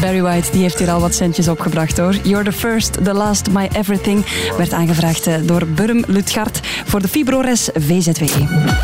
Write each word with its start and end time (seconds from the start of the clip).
Barry 0.00 0.22
White 0.22 0.50
die 0.50 0.62
heeft 0.62 0.78
hier 0.78 0.90
al 0.90 1.00
wat 1.00 1.14
centjes 1.14 1.48
opgebracht 1.48 1.98
hoor. 1.98 2.14
You're 2.22 2.44
the 2.44 2.52
first, 2.52 3.04
the 3.04 3.14
last, 3.14 3.50
my 3.50 3.68
everything. 3.72 4.24
Werd 4.56 4.72
aangevraagd 4.72 5.26
eh, 5.26 5.34
door 5.42 5.66
Burm 5.66 6.04
Lutgard 6.06 6.60
voor 6.84 7.00
de 7.00 7.08
Fibrores 7.08 7.68
VZW. 7.74 8.24